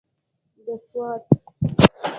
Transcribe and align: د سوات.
د 0.65 0.67
سوات. 0.85 1.23